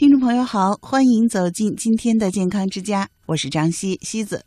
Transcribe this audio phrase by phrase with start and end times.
[0.00, 4.46] 听众朋友好，欢迎走进今天的健康之家，我是张希希子。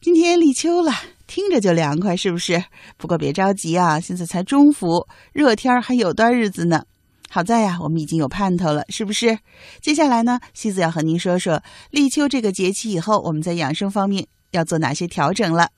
[0.00, 0.92] 今天立秋了，
[1.28, 2.64] 听着就凉快，是不是？
[2.96, 6.82] 不过别着急啊，现在才中伏，热天还有段日子呢。
[7.30, 9.38] 好在呀，我们已经有盼头了，是不是？
[9.80, 11.62] 接下来呢，西子要和您说说
[11.92, 15.68] 立秋这个节气以后，我们在养生方面要做哪些调整了。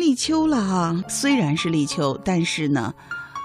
[0.00, 2.94] 立秋了哈，虽然是立秋，但是呢，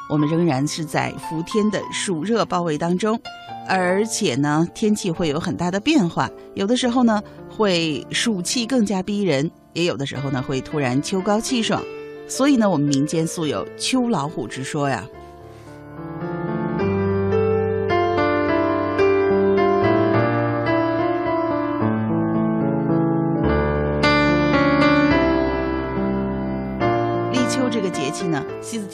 [0.10, 3.20] 我们仍然是在伏天的暑热包围当中，
[3.68, 11.84] 而且呢，天气会有很大的变化，有的时候呢会暑气更加逼人，也有的时候呢会突然秋高气爽，
[12.26, 15.06] 所以呢，我们民间素有“秋老虎”之说呀。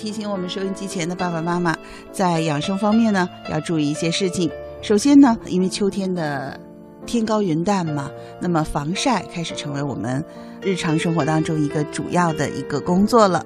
[0.01, 1.77] 提醒我们收音机前的爸爸妈妈，
[2.11, 4.49] 在养生方面呢要注意一些事情。
[4.81, 6.59] 首先呢，因为秋天的
[7.05, 10.25] 天高云淡嘛，那么防晒开始成为我们
[10.59, 13.45] 日常生活当中一个主要的一个工作了。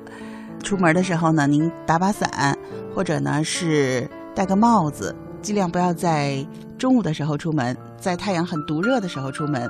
[0.63, 2.57] 出门的时候呢，您打把伞，
[2.95, 9.69] 或者呢是戴个帽子，尽量不要在中午的时候出门，在太阳很毒热的时候出门。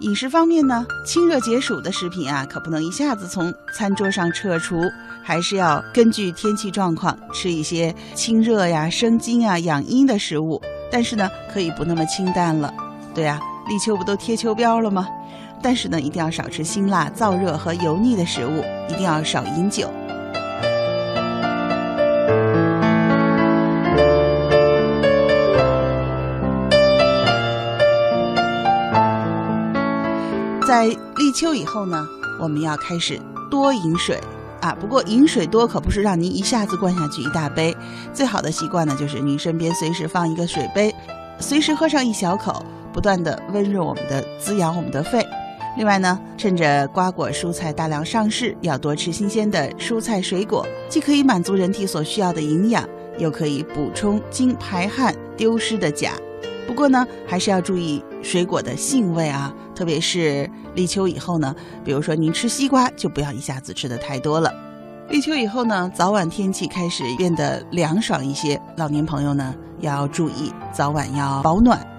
[0.00, 4.80] 饮食方面呢，清热解暑的食品啊，可不能一下子从餐桌上撤除，
[5.24, 10.62] 还是要根据天气状况吃一些清热呀、生津啊、养阴的食物。
[10.88, 12.72] 但是呢，可以不那么清淡了。
[13.12, 15.08] 对呀、立秋不都贴秋膘了吗？
[15.60, 19.90] 但是呢，一定要少吃辛辣、燥热和油腻的食物，一定要少饮酒。
[31.38, 32.04] 秋以后呢，
[32.40, 33.16] 我们要开始
[33.48, 34.18] 多饮水
[34.60, 34.76] 啊。
[34.80, 37.72] 不过饮水多可不是让您一下子灌下去一大杯，
[38.12, 40.92] 最好的习惯呢，就是您身边随时放一个水杯，
[41.38, 42.60] 随时喝上一小口，
[42.92, 45.24] 不断的温润我们的、滋养我们的肺。
[45.76, 52.84] 另外呢，趁着瓜果蔬菜大量上市，要多吃新鲜的蔬菜水果，既可以满足人体所需要的营养，
[53.16, 56.14] 又可以补充经排汗丢失的钾。
[56.66, 64.52] 不过呢，还是要注意水果的性味啊，特别是立秋以后呢，比如说您吃西瓜，就不要一下子吃的太多了。
[65.08, 71.97] 立秋以后呢，早晚天气开始变得凉爽一些，老年朋友呢要注意早晚要保暖。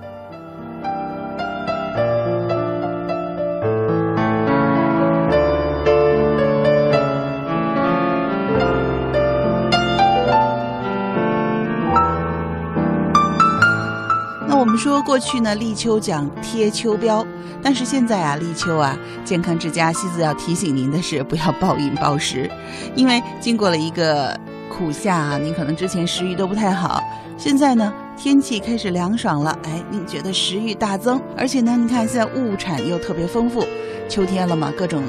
[14.60, 17.26] 我们说过去呢，立秋讲贴秋膘，
[17.64, 18.94] 但是现在啊，立秋啊，
[19.24, 22.52] 健康之家西子要提醒您的是，不要暴饮暴食，
[22.94, 24.38] 因为经过了一个
[24.68, 27.02] 苦夏啊，您可能之前食欲都不太好，
[27.38, 33.66] 现在呢，天气开始凉爽了，哎，您觉得食欲大增，而且呢，你看现在物产又特别丰富，
[34.10, 35.02] 秋天了嘛，各种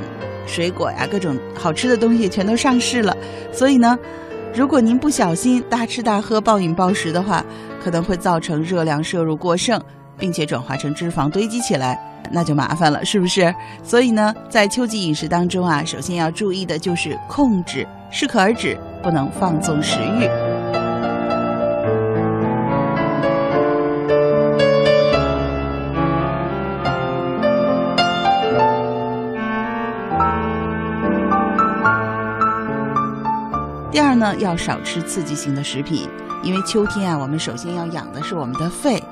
[0.47, 3.17] 水果呀，各种好吃的东西全都上市了，
[3.53, 3.99] 所以呢。
[4.53, 7.45] 如果您不小心大吃大喝、暴饮暴食的话，
[7.83, 9.81] 可能会造成热量摄入过剩，
[10.19, 11.99] 并且转化成脂肪堆积起来，
[12.33, 13.55] 那就麻烦了，是不是？
[13.85, 20.50] 所以呢，在秋季饮食当中啊，首先要注意的就是控制，适可而止，不能放纵食欲。
[34.41, 36.09] 要少吃刺激性的食品，
[36.43, 39.03] 因为秋天啊，我们首先要养的是我们的肺，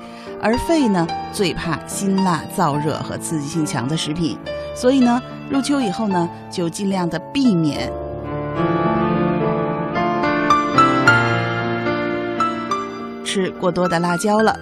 [0.43, 4.39] 而肺呢最怕辛辣、燥热和刺激性强的食品，
[4.75, 7.93] 所以呢，入秋以后呢，就尽量的避免
[13.25, 14.59] 吃过多的辣椒了。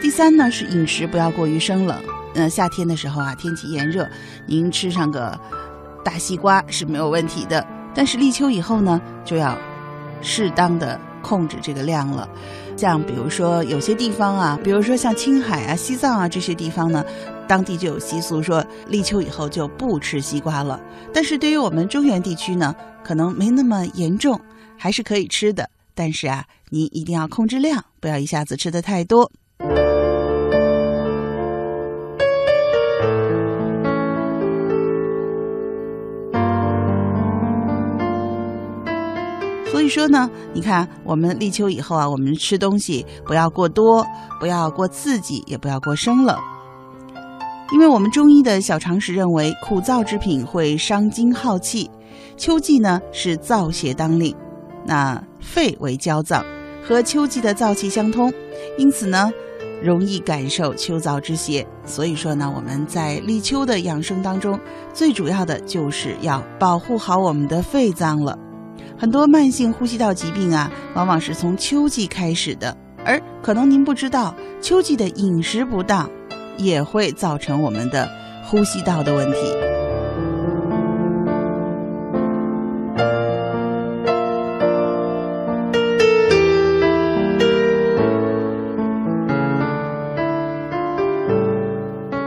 [0.00, 1.96] 第三呢，是饮食不要过于生冷。
[2.34, 4.08] 呃，夏天的时候啊，天气炎热，
[4.46, 5.38] 您吃上个
[6.02, 7.66] 大西瓜是没有问题的。
[7.94, 9.56] 但是立秋以后呢，就要
[10.22, 12.28] 适当的控制这个量了。
[12.76, 17.04] 像比如说有些地方啊，比如说像青海啊、西藏啊这些地方呢，
[17.46, 20.80] 当地就有习俗说立秋以后就不吃西瓜了。
[21.12, 24.40] 但是对于我们中原地区呢，可能没那么严重，
[24.78, 25.68] 还是可以吃的。
[25.94, 29.30] 但是啊，你一定要控制量，不要一下子吃的太多。
[39.70, 44.04] 所以说呢，你看我们立秋以后啊，我们吃东西不要过多，
[44.40, 46.36] 不要过刺激，也不要过生冷。
[47.72, 51.88] 因为我们中医的小常识认为，苦燥之品会伤精耗气，
[52.36, 54.34] 秋季呢是燥邪当令，
[54.84, 56.44] 那肺为焦脏，
[56.82, 58.32] 和秋季的燥气相通，
[58.76, 59.30] 因此呢
[59.80, 61.64] 容易感受秋燥之邪。
[61.84, 64.58] 所以说呢，我们在立秋的养生当中，
[64.92, 68.36] 最主要的就是要保护好我们的肺脏了。
[69.00, 76.08] 很多慢性呼吸道疾病啊，往往是从秋季开始的，而可能您不知道，秋季的饮食不当。
[76.58, 78.06] 也会造成我们的
[78.44, 79.38] 呼吸道的问题。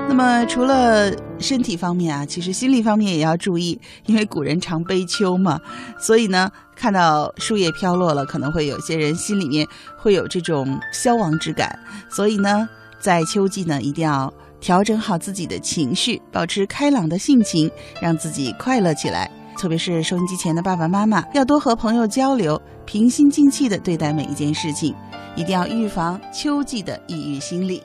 [0.07, 1.11] 那么，除了
[1.43, 5.59] 身体方面啊，其实心理方面也要注意，因为古人常悲秋嘛，
[5.99, 9.67] 所以呢，看到树叶飘落了，可能会有些人心里面
[9.97, 11.77] 会有这种消亡之感，
[12.09, 12.67] 所以呢。
[12.99, 17.69] 在秋季呢，一定要调整好自己的情绪，保持开朗的性情，
[18.01, 19.29] 让自己快乐起来。
[19.57, 24.95] 特别是收音机前的爸爸妈妈，要多和朋友交流，平心静气的对待每一件事情，
[25.35, 27.83] 一定要预防秋季的抑郁心理。